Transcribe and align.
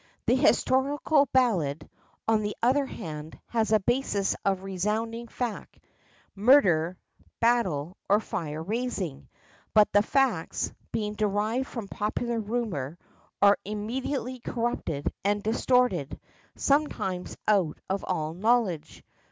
The 0.25 0.33
Historical 0.33 1.27
ballad, 1.31 1.87
on 2.27 2.41
the 2.41 2.55
other 2.63 2.87
hand, 2.87 3.39
has 3.49 3.71
a 3.71 3.79
basis 3.79 4.35
of 4.43 4.63
resounding 4.63 5.27
fact, 5.27 5.79
murder, 6.33 6.97
battle, 7.39 7.95
or 8.09 8.19
fire 8.19 8.63
raising, 8.63 9.29
but 9.75 9.93
the 9.93 10.01
facts, 10.01 10.73
being 10.91 11.13
derived 11.13 11.67
from 11.67 11.87
popular 11.87 12.39
rumour, 12.39 12.97
are 13.43 13.59
immediately 13.63 14.39
corrupted 14.39 15.13
and 15.23 15.43
distorted, 15.43 16.19
sometimes 16.55 17.37
out 17.47 17.77
of 17.87 18.03
all 18.07 18.33
knowledge. 18.33 19.03